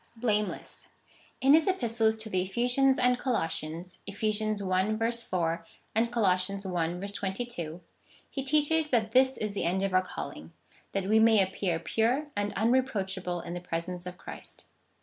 Blameless. 0.15 0.87
In 1.41 1.53
his 1.53 1.67
Epistles 1.67 2.17
to 2.23 2.29
the 2.31 2.41
Ephesians 2.41 2.97
and 2.97 3.19
Colossians 3.19 3.99
(Eph. 4.07 4.23
i. 4.23 5.11
4, 5.11 5.67
and 5.93 6.11
Col. 6.11 6.25
i. 6.25 6.37
22) 7.13 7.81
he 8.27 8.43
teaches 8.43 8.89
that 8.89 9.11
this 9.11 9.37
is 9.37 9.53
the 9.53 9.63
end 9.63 9.83
of 9.83 9.93
our 9.93 10.01
calling— 10.01 10.53
that 10.93 11.03
we 11.05 11.19
may 11.19 11.39
appear 11.43 11.77
pure 11.77 12.29
and 12.35 12.51
unreproachable 12.53 13.41
in 13.41 13.53
the 13.53 13.61
presence 13.61 14.07
of 14.07 14.17
Christ. 14.17 14.65